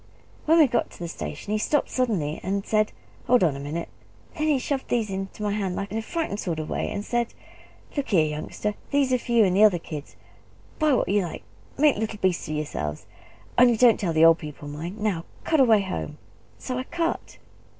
When 0.47 0.57
we 0.57 0.65
got 0.65 0.89
to 0.89 0.97
the 0.97 1.07
station 1.07 1.53
he 1.53 1.59
stopped 1.59 1.91
suddenly, 1.91 2.39
and 2.41 2.65
said, 2.65 2.91
'Hold 3.27 3.43
on 3.43 3.55
a 3.55 3.59
minute!' 3.59 3.87
Then 4.35 4.47
he 4.47 4.57
shoved 4.57 4.87
these 4.89 5.11
into 5.11 5.43
my 5.43 5.51
hand 5.51 5.77
in 5.91 5.95
a 5.97 6.01
frightened 6.01 6.39
sort 6.39 6.57
of 6.57 6.71
way; 6.71 6.89
and 6.91 7.05
said, 7.05 7.35
'Look 7.95 8.07
here, 8.09 8.25
youngster! 8.25 8.73
These 8.89 9.13
are 9.13 9.19
for 9.19 9.31
you 9.31 9.45
and 9.45 9.55
the 9.55 9.63
other 9.63 9.77
kids. 9.77 10.15
Buy 10.79 10.93
what 10.93 11.07
you 11.07 11.21
like 11.21 11.43
make 11.77 11.97
little 11.97 12.17
beasts 12.17 12.47
of 12.47 12.55
yourselves 12.55 13.05
only 13.59 13.77
don't 13.77 13.99
tell 13.99 14.11
the 14.11 14.25
old 14.25 14.39
people, 14.39 14.67
mind! 14.67 14.97
Now 14.99 15.23
cut 15.43 15.59
away 15.59 15.81
home!' 15.83 16.17
So 16.57 16.79
I 16.79 16.83
cut." 16.85 17.37